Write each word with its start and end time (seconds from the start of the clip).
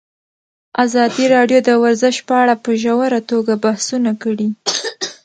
ازادي 0.83 1.25
راډیو 1.35 1.59
د 1.67 1.71
ورزش 1.83 2.15
په 2.27 2.33
اړه 2.41 2.55
په 2.63 2.71
ژوره 2.81 3.19
توګه 3.31 3.53
بحثونه 3.63 4.11
کړي. 4.23 4.47